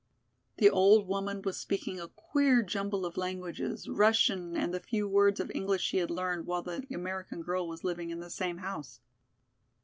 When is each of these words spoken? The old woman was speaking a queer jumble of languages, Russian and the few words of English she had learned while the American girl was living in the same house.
The 0.57 0.67
old 0.67 1.07
woman 1.07 1.43
was 1.43 1.57
speaking 1.59 1.99
a 1.99 2.07
queer 2.07 2.63
jumble 2.63 3.05
of 3.05 3.17
languages, 3.17 3.87
Russian 3.87 4.57
and 4.57 4.73
the 4.73 4.79
few 4.79 5.07
words 5.07 5.39
of 5.39 5.51
English 5.53 5.83
she 5.83 5.97
had 5.97 6.09
learned 6.09 6.47
while 6.47 6.63
the 6.63 6.87
American 6.91 7.43
girl 7.43 7.67
was 7.67 7.83
living 7.83 8.09
in 8.09 8.19
the 8.19 8.31
same 8.31 8.57
house. 8.57 8.99